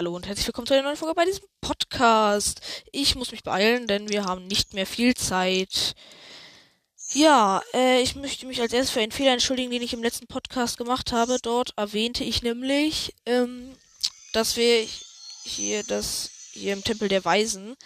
[0.00, 2.62] Hallo und herzlich willkommen zu einer neuen Folge bei diesem Podcast.
[2.90, 5.94] Ich muss mich beeilen, denn wir haben nicht mehr viel Zeit.
[7.12, 10.26] Ja, äh, ich möchte mich als erstes für einen Fehler entschuldigen, den ich im letzten
[10.26, 11.36] Podcast gemacht habe.
[11.42, 13.76] Dort erwähnte ich nämlich, ähm,
[14.32, 14.88] dass wir
[15.44, 17.76] hier das hier im Tempel der Weisen,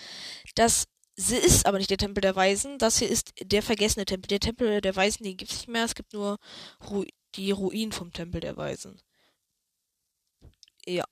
[0.54, 0.84] das
[1.16, 4.28] ist aber nicht der Tempel der Weisen, das hier ist der vergessene Tempel.
[4.28, 6.38] Der Tempel der Weisen, den gibt es nicht mehr, es gibt nur
[6.88, 7.02] Ru
[7.34, 9.00] die Ruinen vom Tempel der Weisen.
[10.86, 11.06] Ja.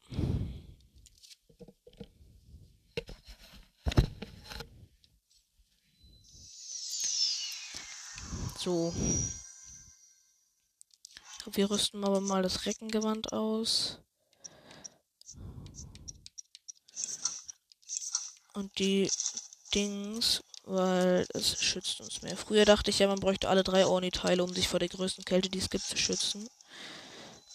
[8.63, 8.95] So.
[11.51, 13.99] Wir rüsten aber mal das Reckengewand aus.
[18.55, 19.11] Und die
[19.75, 22.37] Dings, weil es schützt uns mehr.
[22.37, 25.49] Früher dachte ich ja, man bräuchte alle drei Orni-Teile, um sich vor der größten Kälte,
[25.49, 26.49] die es gibt, zu schützen.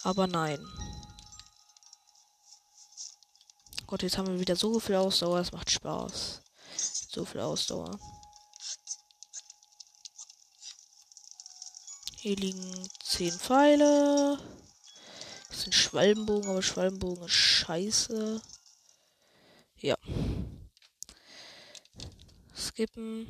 [0.04, 0.60] Aber nein.
[3.86, 6.42] Gott, jetzt haben wir wieder so viel Ausdauer, es macht Spaß.
[6.76, 7.98] So viel Ausdauer.
[12.28, 14.38] Hier liegen 10 Pfeile.
[15.48, 18.42] Das sind Schwalbenbogen, aber Schwalbenbogen ist scheiße.
[19.78, 19.96] Ja.
[22.54, 23.28] Skippen.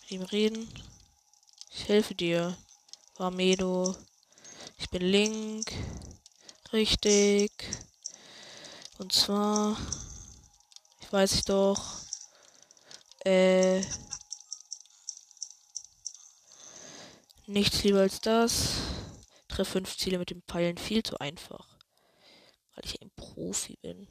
[0.00, 0.68] Mit ihm reden.
[1.70, 2.58] Ich helfe dir.
[3.14, 3.94] Ramedo.
[4.78, 5.72] Ich bin Link.
[6.72, 7.52] Richtig.
[8.98, 9.76] Und zwar.
[11.00, 12.00] Ich weiß ich doch.
[13.24, 13.82] Äh.
[17.46, 18.74] Nichts lieber als das.
[19.48, 21.78] Treff fünf Ziele mit den Pfeilen viel zu einfach.
[22.74, 24.08] Weil ich ein Profi bin.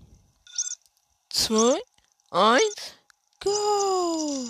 [1.30, 1.82] Zwei,
[2.30, 2.96] eins,
[3.40, 4.50] go!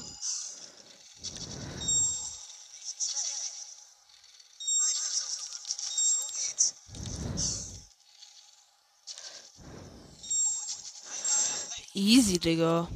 [11.94, 12.90] Easy, Digga.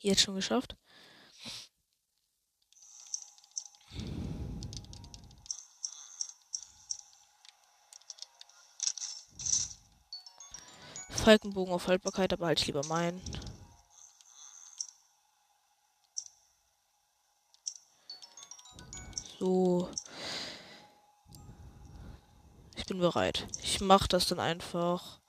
[0.00, 0.76] Jetzt schon geschafft.
[11.30, 13.22] Falkenbogen auf Haltbarkeit, aber halt lieber meinen.
[19.38, 19.88] So.
[22.74, 23.46] Ich bin bereit.
[23.62, 25.20] Ich mach das dann einfach.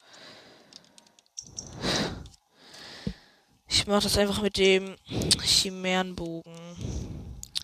[3.67, 4.95] Ich mach das einfach mit dem
[5.43, 6.55] Chimärenbogen.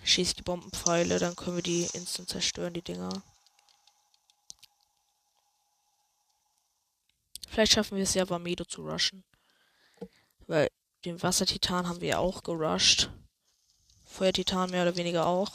[0.03, 3.09] Schieß die Bombenpfeile, dann können wir die instant zerstören, die Dinger.
[7.57, 9.23] Vielleicht schaffen wir es ja, Vamedo zu rushen.
[10.45, 10.69] Weil
[11.05, 13.09] den Wassertitan haben wir ja auch gerusht.
[14.05, 15.49] Feuertitan mehr oder weniger auch.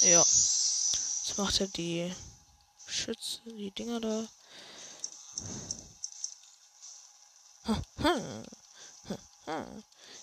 [0.00, 0.20] Ja.
[0.20, 2.10] Jetzt macht er die
[2.86, 4.26] Schütze, die Dinger da.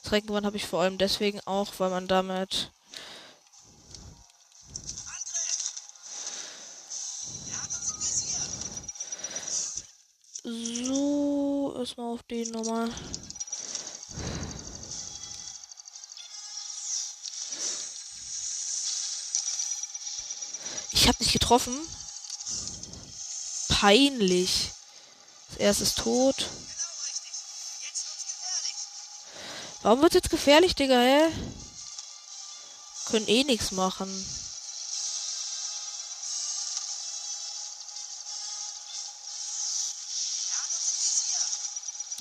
[0.02, 2.72] Das Reckengewand habe ich vor allem deswegen auch, weil man damit
[11.86, 12.90] So, erstmal auf den nochmal.
[20.94, 21.78] Ich habe nicht getroffen.
[23.68, 24.72] Peinlich.
[25.50, 26.48] Das erste ist tot.
[29.84, 31.28] Warum wird jetzt gefährlich, Digga, hä?
[33.06, 34.10] Können eh nichts machen.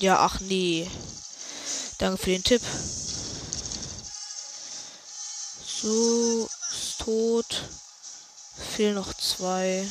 [0.05, 0.87] Ja, ach nee.
[1.97, 2.61] Danke für den Tipp.
[5.65, 7.63] So, ist tot.
[8.75, 9.89] Fehlen noch zwei.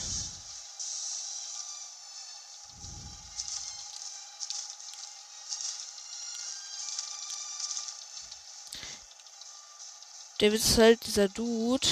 [10.38, 11.88] Der ist halt dieser Dude.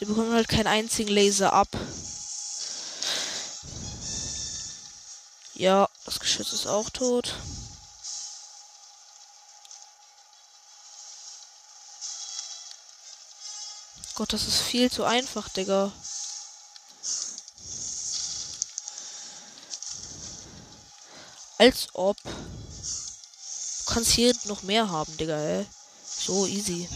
[0.00, 1.68] Der bekommt halt keinen einzigen Laser ab.
[5.52, 5.86] Ja,
[6.36, 7.34] das Geschütz ist auch tot.
[14.16, 15.90] Gott, das ist viel zu einfach, Digga.
[21.58, 22.18] Als ob.
[22.22, 25.66] Du kannst hier noch mehr haben, Digga, ey.
[26.04, 26.86] So easy.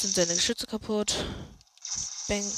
[0.00, 1.14] Sind seine Geschütze kaputt.
[2.28, 2.50] Bang.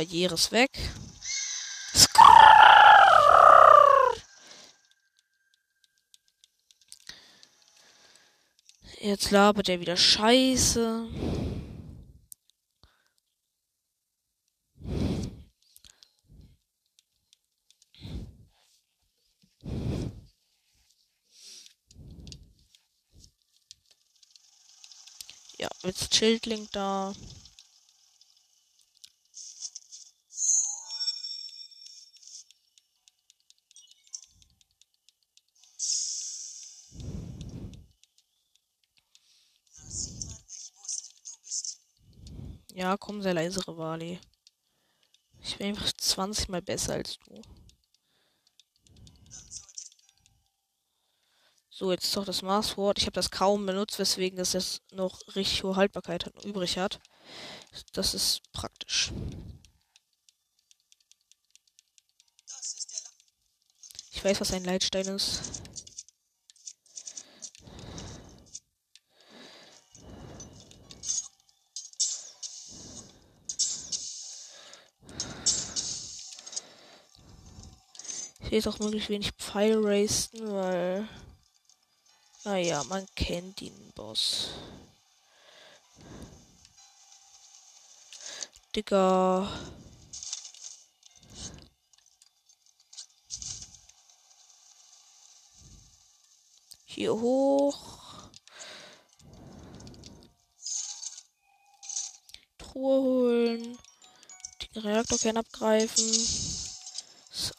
[0.00, 0.70] Barriere ist weg.
[8.98, 11.06] Jetzt labert er wieder Scheiße.
[25.58, 27.12] Ja, jetzt Schildling da.
[42.74, 44.20] Ja, komm, sehr leise, Rivali.
[45.42, 47.42] Ich bin einfach 20 mal besser als du.
[51.70, 52.98] So, jetzt ist doch das Marsword.
[52.98, 57.00] Ich habe das kaum benutzt, weswegen es jetzt noch richtig hohe Haltbarkeit hat, übrig hat.
[57.92, 59.12] Das ist praktisch.
[64.12, 65.40] Ich weiß, was ein Leitstein ist.
[78.50, 81.08] Hier ist auch möglichst wenig Pfeil racen, weil.
[82.42, 84.48] Naja, man kennt den Boss.
[88.74, 89.48] Digga.
[96.86, 98.30] Hier hoch.
[102.58, 103.78] Truhe holen.
[104.74, 106.49] Den Reaktorkern abgreifen.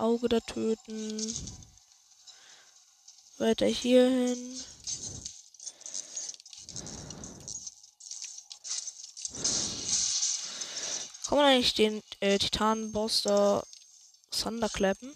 [0.01, 1.36] Auge da töten.
[3.38, 4.59] Weiter hier hin.
[11.25, 13.63] Kann man eigentlich den äh, Titan-Boss da
[14.31, 15.13] Thunderklappen?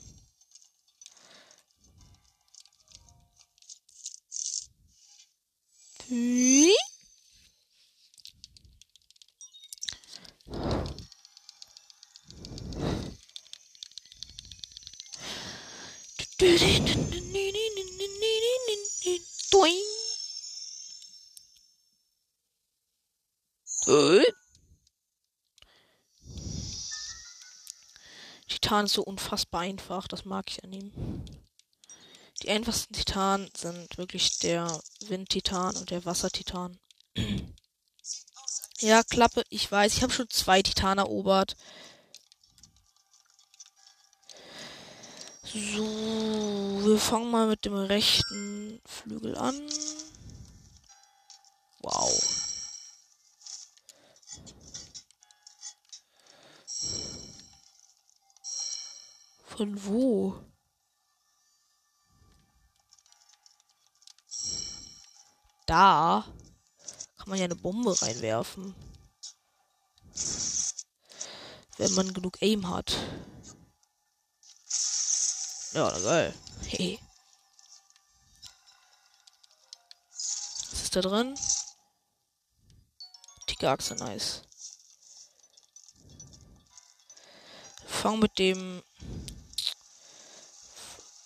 [6.08, 6.65] Wie?
[28.66, 30.08] Titan ist so unfassbar einfach.
[30.08, 30.92] Das mag ich an ihm.
[32.42, 36.80] Die einfachsten Titanen sind wirklich der Windtitan und der Wassertitan.
[38.80, 39.96] ja, Klappe, ich weiß.
[39.96, 41.56] Ich habe schon zwei Titan erobert.
[45.54, 45.84] So,
[46.84, 49.56] wir fangen mal mit dem rechten Flügel an.
[51.82, 52.56] Wow.
[59.46, 60.36] Von wo?
[65.68, 66.26] Da
[67.18, 68.74] kann man ja eine Bombe reinwerfen.
[71.78, 72.98] Wenn man genug Aim hat.
[75.76, 76.34] Ja, geil.
[76.68, 76.98] Hey.
[80.72, 81.38] Was ist da drin?
[83.46, 84.44] Tigerachse, nice.
[87.86, 88.82] Fang mit dem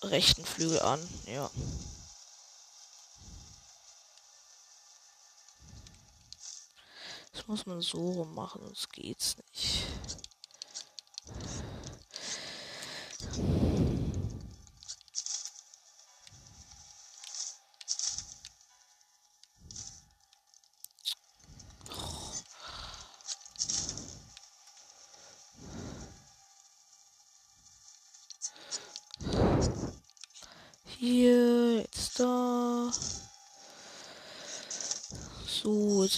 [0.02, 1.00] rechten Flügel an.
[1.28, 1.52] Ja.
[7.34, 9.89] Das muss man so rum machen, sonst geht's nicht.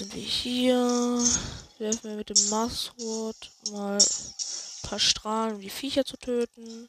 [0.01, 0.77] Sind wir hier.
[1.77, 6.87] Werfen wir mit dem Marsword mal ein paar Strahlen, um die Viecher zu töten.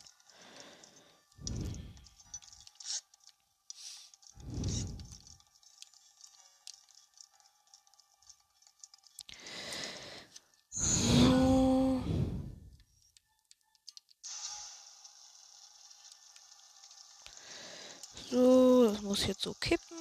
[19.03, 19.99] muss jetzt so kippen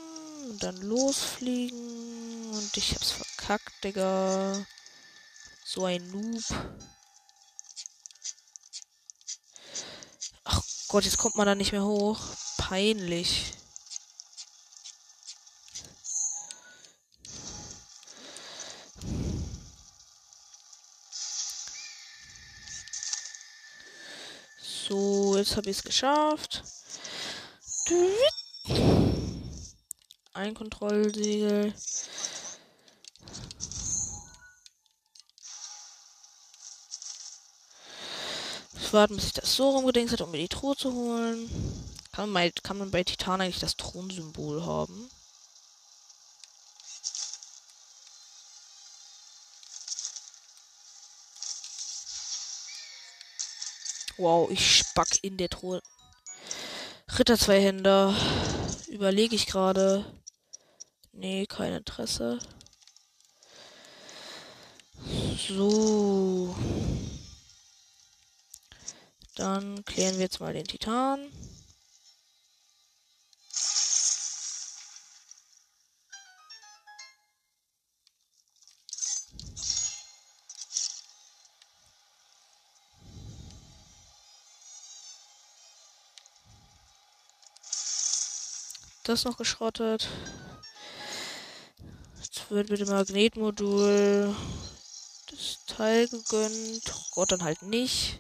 [0.50, 1.91] und dann losfliegen.
[2.52, 4.66] Und ich hab's verkackt, Digga.
[5.64, 6.44] So ein Noob.
[10.44, 12.20] Ach Gott, jetzt kommt man da nicht mehr hoch.
[12.58, 13.54] Peinlich.
[24.62, 26.64] So, jetzt habe ich es geschafft.
[30.34, 31.74] ein Kontrollsiegel.
[38.94, 41.50] Warten, bis ich das so rumgedingst hat, um mir die Truhe zu holen.
[42.12, 45.10] Kann man, bei, kann man bei Titan eigentlich das Thronsymbol haben?
[54.18, 55.82] Wow, ich spack in der Truhe.
[57.18, 58.14] Ritter Zweihänder.
[58.88, 60.06] Überlege ich gerade.
[61.14, 62.40] Nee, kein Interesse.
[65.48, 66.56] So.
[69.42, 71.20] Dann klären wir jetzt mal den Titan.
[89.04, 90.08] Das noch geschrottet.
[92.20, 94.36] Jetzt wird mit dem Magnetmodul
[95.32, 96.94] das Teil gegönnt.
[97.10, 98.20] Gott, dann halt nicht.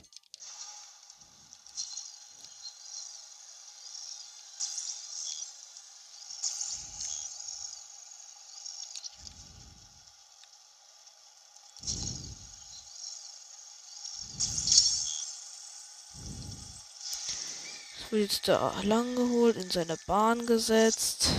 [18.11, 21.29] Wird jetzt da lang geholt, in seine Bahn gesetzt.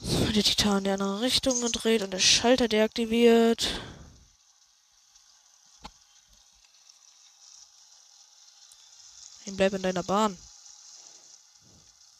[0.00, 3.80] Der Titan in die andere Richtung gedreht und der Schalter deaktiviert.
[9.46, 10.36] Ihn bleib in deiner Bahn.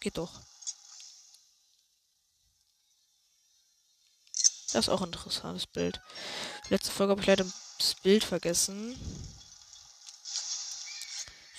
[0.01, 0.41] Geht doch.
[4.73, 6.01] Das ist auch ein interessantes Bild.
[6.69, 7.45] Letzte Folge habe ich leider
[7.79, 8.97] das Bild vergessen.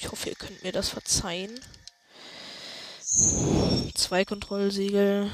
[0.08, 1.60] Ich hoffe, ihr könnt mir das verzeihen.
[3.94, 5.30] Zwei Kontrollsiegel.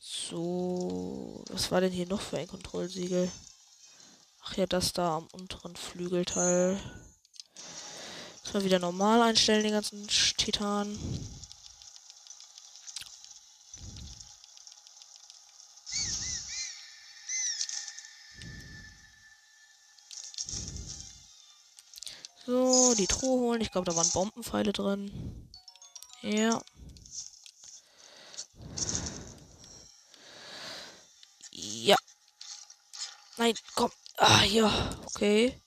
[0.00, 3.30] So, was war denn hier noch für ein Kontrollsiegel?
[4.44, 6.80] Ach ja, das da am unteren Flügelteil.
[8.42, 10.98] Das mal wieder normal einstellen, den ganzen Titan.
[22.94, 23.60] Die Truhe holen.
[23.60, 25.48] Ich glaube, da waren Bombenpfeile drin.
[26.22, 26.60] Ja.
[31.50, 31.96] Ja.
[33.36, 33.90] Nein, komm.
[34.16, 34.96] Ah, ja.
[35.06, 35.60] Okay.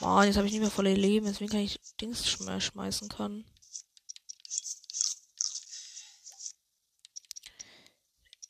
[0.00, 3.44] Mann, jetzt habe ich nicht mehr volle Leben, deswegen kann ich Dings schmeißen kann.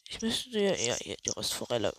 [0.08, 1.92] Ich müsste ja, ja, die Röstforelle.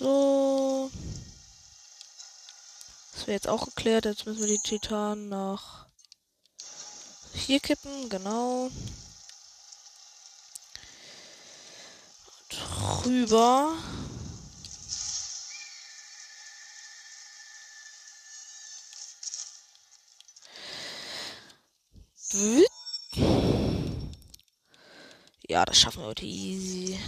[0.00, 0.90] So.
[3.12, 4.06] Das wäre jetzt auch geklärt.
[4.06, 5.84] Jetzt müssen wir die Titanen nach
[7.34, 8.08] hier kippen.
[8.08, 8.70] Genau.
[13.02, 13.74] Drüber.
[25.46, 26.98] Ja, das schaffen wir heute easy.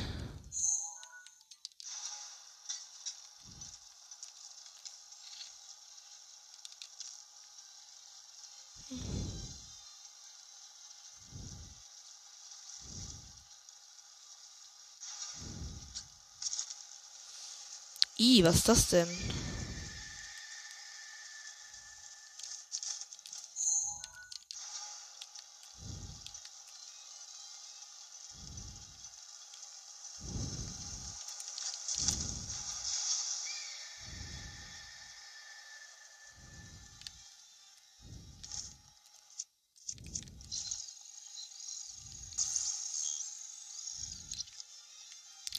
[18.44, 19.08] Was ist das denn?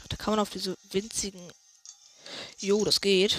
[0.09, 1.49] Da kann man auf diese winzigen
[2.63, 3.35] Jo, das geht.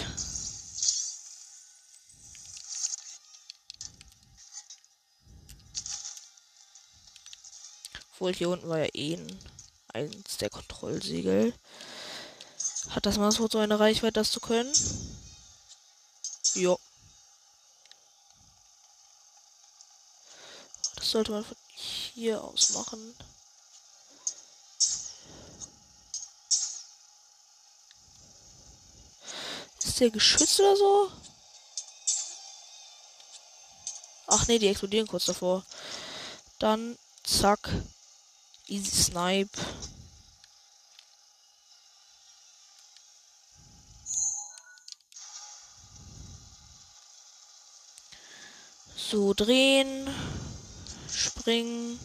[8.13, 9.39] Obwohl hier unten war ja eh ein,
[9.93, 11.55] eins der Kontrollsiegel.
[12.91, 14.71] Hat das Maßwort so eine Reichweite, das zu können?
[16.53, 16.79] Jo.
[20.97, 23.15] Das sollte man von hier aus machen.
[29.95, 31.11] das hier Geschütz oder so?
[34.27, 35.63] Ach nee, die explodieren kurz davor.
[36.59, 37.69] Dann zack.
[38.67, 39.57] Easy Snipe.
[48.97, 50.09] So drehen.
[51.09, 51.99] Springen.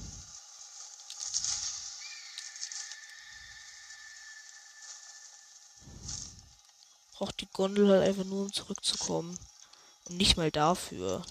[7.21, 9.39] Braucht die Gondel halt einfach nur, um zurückzukommen.
[10.07, 11.23] Und nicht mal dafür.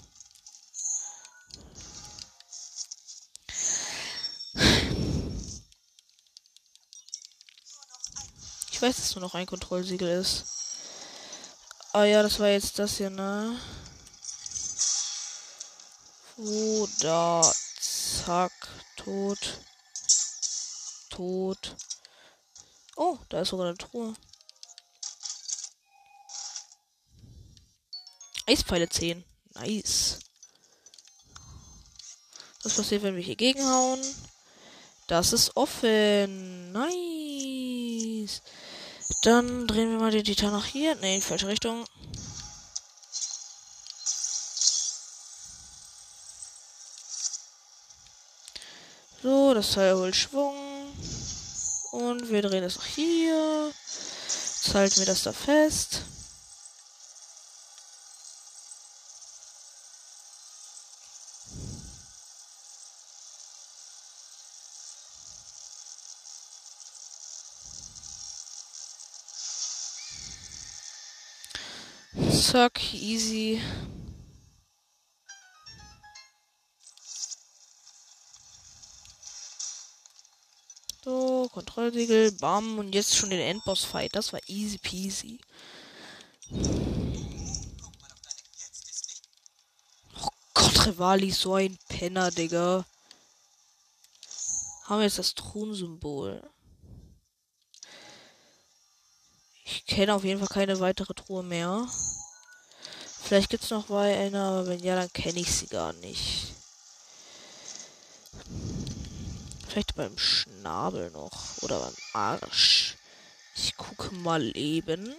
[8.70, 10.44] Ich weiß, dass nur noch ein Kontrollsiegel ist.
[11.92, 13.58] Ah ja, das war jetzt das hier, ne?
[16.36, 17.42] Wo da?
[17.80, 18.52] Zack.
[18.96, 19.58] Tot.
[21.08, 21.74] Tot.
[22.94, 24.14] Oh, da ist sogar eine Truhe.
[28.50, 29.22] Eispfeile 10.
[29.54, 30.18] Nice.
[32.64, 34.00] Was passiert, wenn wir hier gegenhauen?
[35.06, 36.72] Das ist offen.
[36.72, 38.42] Nice.
[39.22, 40.96] Dann drehen wir mal den Titan nach hier.
[40.96, 41.84] Ne, in falsche Richtung.
[49.22, 50.56] So, das Teil holt Schwung.
[51.92, 53.72] Und wir drehen es nach hier.
[54.24, 56.02] Jetzt halten wir das da fest.
[72.50, 73.62] Zack, easy.
[81.04, 82.80] So, Kontrollsiegel, bam.
[82.80, 84.16] Und jetzt schon den Endboss-Fight.
[84.16, 85.38] Das war easy peasy.
[90.20, 92.84] Oh Gott, Revali, so ein Penner, Digga.
[94.86, 96.42] Haben wir jetzt das Thronsymbol.
[99.64, 101.86] Ich kenne auf jeden Fall keine weitere Truhe mehr.
[103.30, 106.52] Vielleicht gibt es noch bei einer, aber wenn ja, dann kenne ich sie gar nicht.
[109.68, 111.62] Vielleicht beim Schnabel noch.
[111.62, 112.96] Oder beim Arsch.
[113.54, 115.14] Ich gucke mal eben.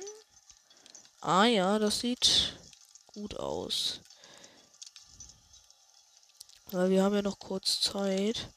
[1.21, 2.57] Ah ja, das sieht
[3.13, 4.01] gut aus.
[6.71, 8.49] Weil wir haben ja noch kurz Zeit.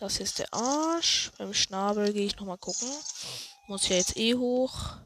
[0.00, 1.30] Das hier ist der Arsch.
[1.36, 2.88] Beim Schnabel gehe ich nochmal gucken.
[3.68, 4.96] Muss ja jetzt eh hoch.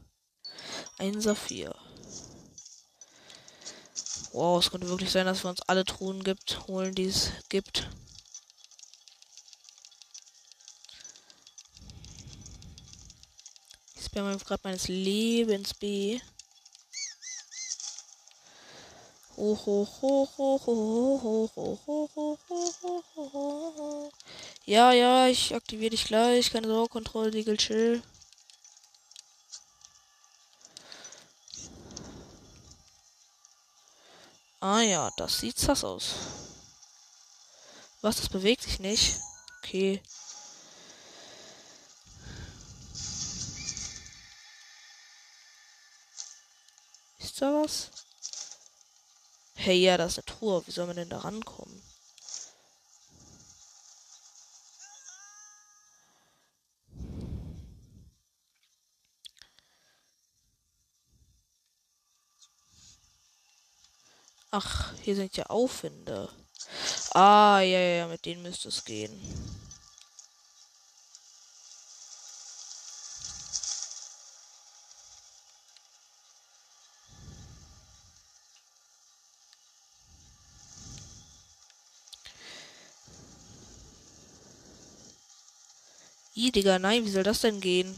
[0.97, 1.75] Ein Saphir.
[4.31, 7.89] Wow, es könnte wirklich sein, dass wir uns alle Truhen gibt, holen, die es gibt.
[13.95, 16.21] Ich spamme gerade meines Lebens B.
[19.35, 22.04] Hoch, hoch, hoch, hoch, hoch, hoch, hoch, hoch, hoch.
[24.67, 26.51] Ja, ja, ich aktiviere dich gleich.
[26.51, 28.01] Keine Sorge, Kontrollsiegel, chill.
[34.59, 36.15] Ah ja, das sieht sass aus.
[38.01, 39.19] Was, das bewegt sich nicht?
[39.59, 40.01] Okay.
[47.19, 47.91] Ist da was?
[49.55, 50.63] Hey, ja, das ist eine Truhe.
[50.65, 51.81] Wie soll man denn da rankommen?
[64.57, 66.29] Ach, hier sind ja Aufwinde.
[67.13, 69.11] Ah, ja, ja, mit denen müsste es gehen.
[86.33, 87.93] Ih, Digga, nein, wie soll das denn gehen?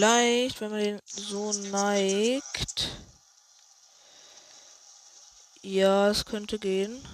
[0.00, 2.88] Vielleicht, wenn man den so neigt.
[5.60, 7.06] Ja, es könnte gehen.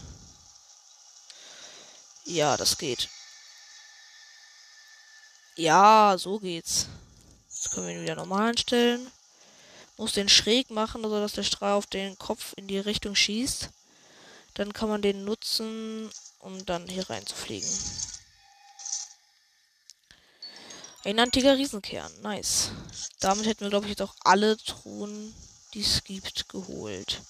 [2.27, 3.09] Ja, das geht.
[5.57, 6.87] Ja, so geht's.
[7.49, 9.11] Jetzt können wir ihn wieder normal einstellen.
[9.97, 13.69] Muss den schräg machen, also dass der Strahl auf den Kopf in die Richtung schießt.
[14.55, 17.69] Dann kann man den nutzen, um dann hier reinzufliegen.
[21.07, 22.11] Ein antiker Riesenkern.
[22.23, 22.71] Nice.
[23.21, 25.33] Damit hätten wir, glaube ich, jetzt auch alle Truhen,
[25.73, 27.23] die es gibt, geholt.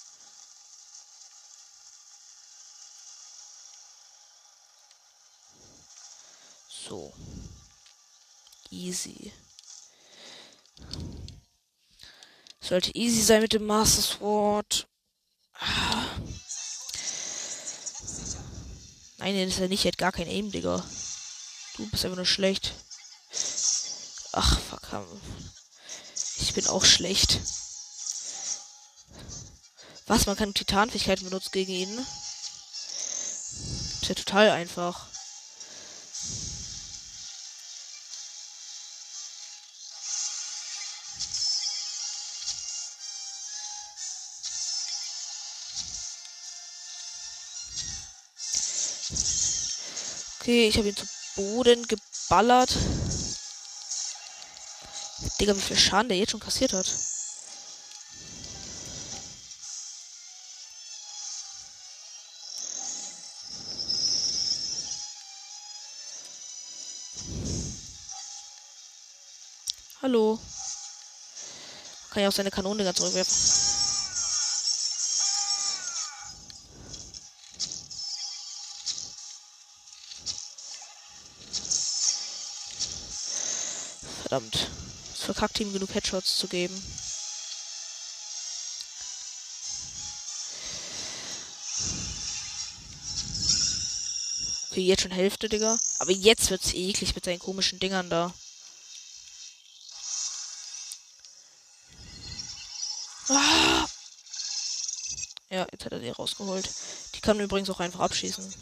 [6.71, 7.13] So.
[8.71, 9.31] Easy.
[12.59, 14.89] Sollte easy sein mit dem Master Sword.
[15.53, 16.17] Ah.
[19.19, 19.85] Nein, das ist ja nicht.
[19.85, 20.83] Er hat gar kein Aim, Digga.
[21.77, 22.73] Du bist einfach nur schlecht.
[25.05, 25.21] Fuck.
[26.39, 27.41] Ich bin auch schlecht.
[30.07, 30.27] Was?
[30.27, 31.99] Man kann Titanfähigkeiten benutzen gegen ihn?
[31.99, 35.07] Ist ja total einfach.
[50.41, 52.77] Okay, ich habe ihn zu Boden geballert.
[55.39, 56.87] Digga, wie viel Schaden der jetzt schon kassiert hat.
[70.01, 70.39] Hallo.
[72.11, 73.35] Kann ich auch seine Kanone ganz zurückwerfen.
[84.23, 84.86] Verdammt.
[85.27, 86.81] Verkackt ihm genug Headshots zu geben.
[94.71, 95.81] Okay, jetzt schon Hälfte, Digga.
[95.99, 98.33] Aber jetzt wird's eklig mit seinen komischen Dingern da.
[103.29, 103.89] Ah!
[105.51, 106.71] Ja, jetzt hat er sie rausgeholt.
[107.17, 108.55] Die kann man übrigens auch einfach abschießen.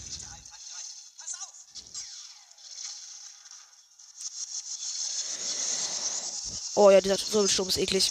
[6.77, 8.11] Oh ja, dieser Wirbelsturm ist eklig.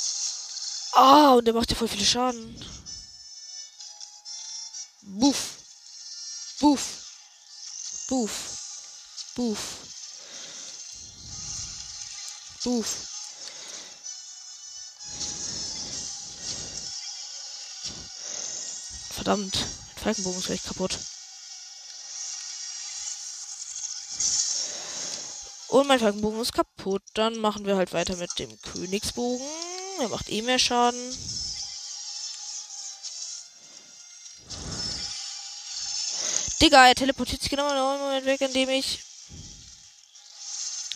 [0.93, 2.56] Ah, und der macht ja voll viele Schaden.
[5.02, 5.58] Buff.
[6.60, 6.82] Buff.
[8.08, 9.34] Buff.
[9.36, 9.60] Buff.
[12.63, 13.10] Buff.
[19.12, 19.58] Verdammt.
[20.02, 20.97] Falkenbogen ist gleich kaputt.
[25.74, 27.02] Und mein Falkenbogen ist kaputt.
[27.16, 29.48] Dann machen wir halt weiter mit dem Königsbogen.
[30.02, 31.02] Er macht eh mehr Schaden.
[36.62, 39.00] Digga, er teleportiert sich genau in dem Moment weg, in dem ich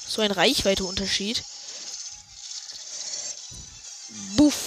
[0.08, 1.44] so ein Reichweiteunterschied.
[4.36, 4.67] Buff.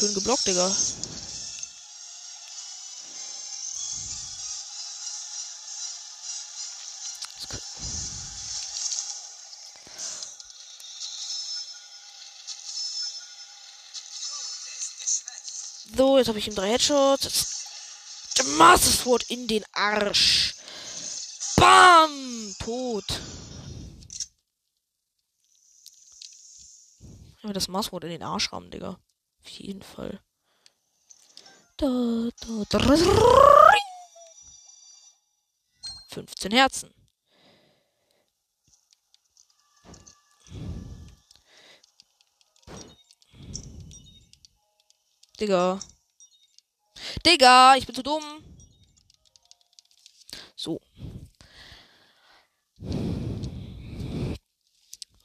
[0.00, 0.74] Schön geblockt, Digga.
[15.96, 17.64] So, jetzt habe ich ihm drei Headshots.
[18.56, 20.54] Master Sword in den Arsch.
[21.56, 22.56] Bam!
[22.58, 23.04] Tot.
[27.42, 28.98] Das Sword in den Arsch rammen, Digga.
[29.42, 30.20] Auf jeden Fall.
[31.76, 32.78] Da, da, da,
[36.08, 36.92] 15 Herzen.
[45.40, 45.80] Digga.
[47.24, 48.44] Digga, ich bin zu dumm.
[50.54, 50.80] So.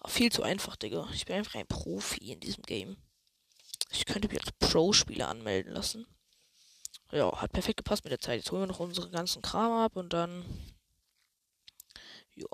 [0.08, 1.10] Viel zu einfach, Digga.
[1.14, 2.96] Ich bin einfach ein Profi in diesem Game.
[3.96, 6.06] Ich könnte mich als Pro-Spieler anmelden lassen.
[7.12, 8.40] Ja, hat perfekt gepasst mit der Zeit.
[8.40, 10.44] Jetzt holen wir noch unsere ganzen Kram ab und dann.
[12.36, 12.46] Ja.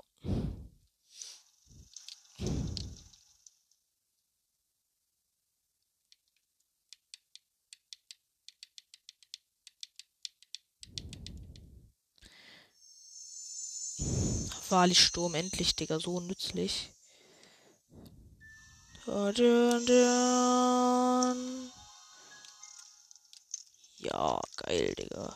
[14.68, 16.91] Wahrlich Sturm, endlich, Digga, so nützlich.
[23.98, 25.34] Ja, geil, Digga.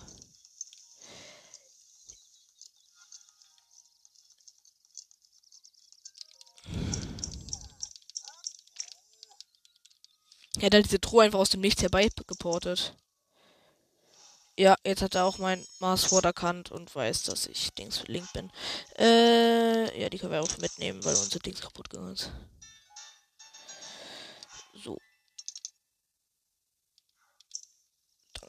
[10.59, 12.95] Er hat halt diese Truhe einfach aus dem Nichts herbeigeportet.
[14.59, 18.51] Ja, jetzt hat er auch mein Maßwort erkannt und weiß, dass ich Dings verlinkt bin.
[18.99, 22.31] Äh, ja, die können wir auch mitnehmen, weil unser Dings kaputt gegangen ist.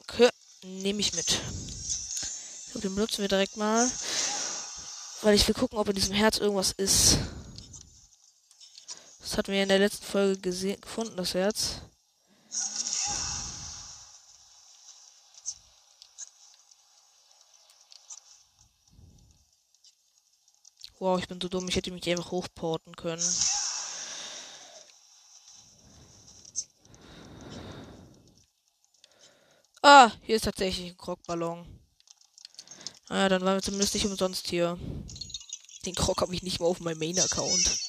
[0.07, 0.29] Danke.
[0.63, 1.39] Nehme ich mit.
[2.73, 3.89] So, den benutzen wir direkt mal.
[5.21, 7.17] Weil ich will gucken, ob in diesem Herz irgendwas ist.
[9.21, 11.81] Das hatten wir in der letzten Folge gesehen, gefunden, das Herz.
[20.99, 21.67] Wow, ich bin so dumm.
[21.67, 23.21] Ich hätte mich einfach hochporten können.
[29.89, 31.65] Ah, hier ist tatsächlich ein Krockballon.
[33.07, 34.77] Naja, ah dann waren wir zumindest nicht umsonst hier.
[35.85, 37.79] Den Krog habe ich nicht mal auf meinem Main-Account.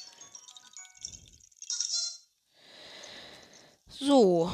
[3.89, 4.49] So.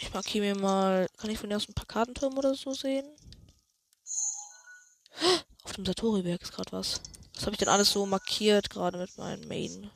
[0.00, 1.06] Ich markiere mir mal.
[1.18, 3.06] Kann ich von dir aus ein paar Kartenturm oder so sehen?
[5.74, 7.00] Auf dem Satori-Berg ist gerade was.
[7.34, 9.90] Was habe ich denn alles so markiert, gerade mit meinem Main?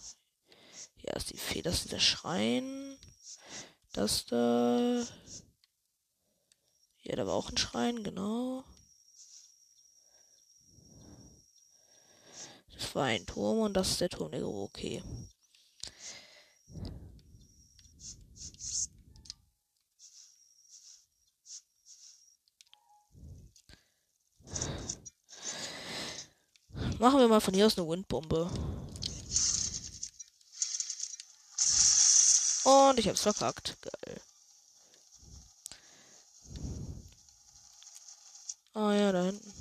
[0.97, 2.99] Ja, ist die Fee, das ist dieser Schrein.
[3.93, 5.05] Das da.
[7.03, 8.65] Ja, da war auch ein Schrein, genau.
[12.75, 15.01] Das war ein Turm und das ist der Turm der Guru, okay.
[26.99, 28.51] Machen wir mal von hier aus eine Windbombe.
[32.65, 33.77] Und ich hab's verkackt.
[33.83, 34.21] Geil.
[38.75, 39.58] Ah ja, da hinten.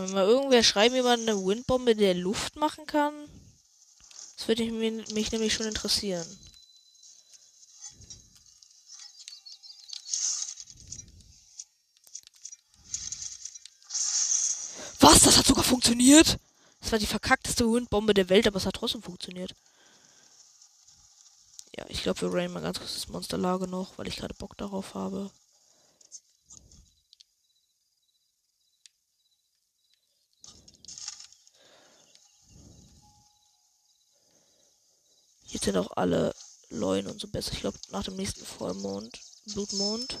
[0.00, 3.12] Kann mir mal irgendwer schreiben, wie man eine Windbombe der Luft machen kann?
[4.34, 6.26] Das würde mich, mich nämlich schon interessieren.
[15.00, 15.20] Was?
[15.20, 16.38] Das hat sogar funktioniert?
[16.80, 19.54] Das war die verkackteste Windbombe der Welt, aber es hat trotzdem funktioniert.
[21.76, 24.56] Ja, ich glaube, wir raiden mal ganz kurz das Monsterlager noch, weil ich gerade Bock
[24.56, 25.30] darauf habe.
[35.60, 36.34] Jetzt sind auch alle
[36.70, 37.52] Leuen und so besser.
[37.52, 40.18] Ich glaube, nach dem nächsten Vollmond, Blutmond,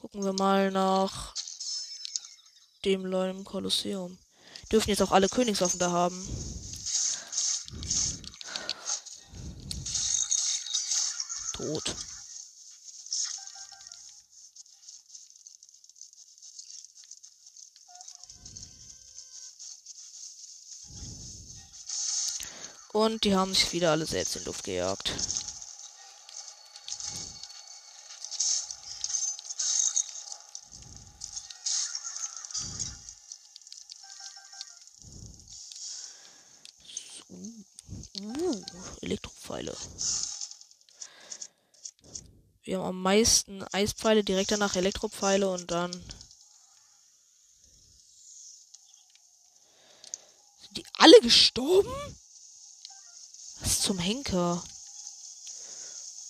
[0.00, 1.34] gucken wir mal nach
[2.84, 4.16] dem Leuen im Kolosseum.
[4.70, 6.24] Dürfen jetzt auch alle Königswaffen da haben.
[11.54, 11.96] Tot.
[22.98, 25.12] Und die haben sich wieder alle selbst in Luft gejagt.
[38.20, 38.64] Uh,
[39.02, 39.76] Elektropfeile.
[42.64, 45.92] Wir haben am meisten Eispfeile, direkt danach Elektropfeile und dann.
[50.62, 51.94] Sind die alle gestorben?
[53.88, 54.62] Zum Henker?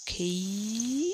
[0.03, 1.13] Okay.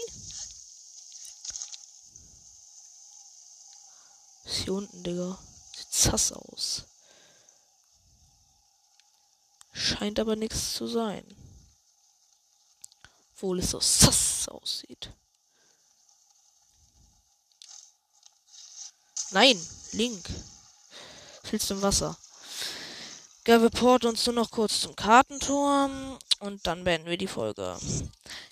[4.44, 5.38] ist hier unten, Digga?
[5.74, 6.84] Sieht sass aus.
[9.72, 11.24] Scheint aber nichts zu sein.
[13.32, 15.14] Obwohl es so sass aussieht.
[19.30, 19.58] Nein,
[19.92, 20.28] Link.
[21.42, 22.18] Du im Wasser?
[23.70, 27.76] Porten uns nur noch kurz zum Kartenturm und dann beenden wir die Folge.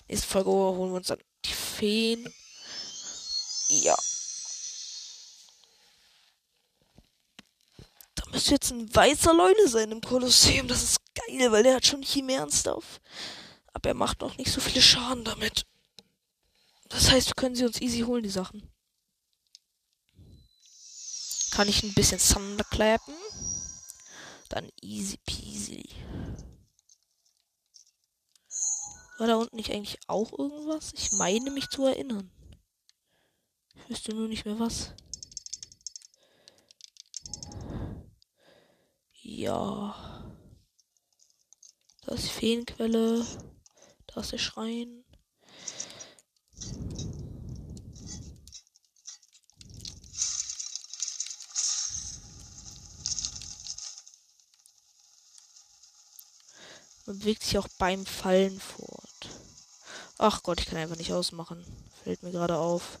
[0.07, 2.33] Nächste Folge holen wir uns dann die Feen.
[3.69, 3.95] Ja.
[8.15, 10.67] Da müsste jetzt ein weißer Leute sein im Kolosseum.
[10.67, 12.99] Das ist geil, weil der hat schon Chimären-Stuff.
[13.73, 15.65] Aber er macht noch nicht so viele Schaden damit.
[16.89, 18.69] Das heißt, wir können sie uns easy holen, die Sachen.
[21.51, 23.13] Kann ich ein bisschen Thunderclappen?
[24.49, 26.02] Dann easy peasy.
[29.17, 30.91] War da unten nicht eigentlich auch irgendwas?
[30.95, 32.31] Ich meine mich zu erinnern.
[33.75, 34.93] Ich wüsste nur nicht mehr was.
[39.21, 39.95] Ja.
[42.01, 43.25] Da ist die Feenquelle.
[44.07, 45.03] Da ist der Schrein.
[57.05, 59.02] Man bewegt sich auch beim Fallen fort.
[60.25, 61.65] Ach Gott, ich kann einfach nicht ausmachen.
[62.01, 62.97] Fällt mir gerade auf.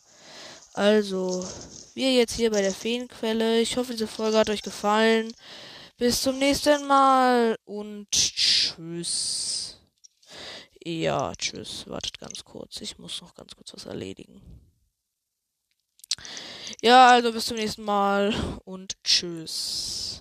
[0.73, 1.47] Also,
[1.93, 3.61] wir jetzt hier bei der Feenquelle.
[3.61, 5.33] Ich hoffe, diese Folge hat euch gefallen.
[5.95, 9.77] Bis zum nächsten Mal und tschüss.
[10.83, 11.87] ja, tschüss.
[11.87, 12.81] Wartet ganz kurz.
[12.81, 14.41] Ich muss noch ganz kurz was erledigen.
[16.81, 18.33] Ja, also bis zum nächsten Mal
[18.65, 20.12] und tschüss.